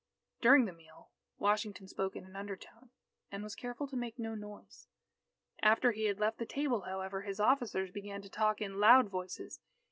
[0.41, 2.89] During the meal, Washington spoke in an undertone,
[3.31, 4.87] and was careful to make no noise.
[5.61, 9.59] After he had left the table, however, his officers began to talk in loud voices.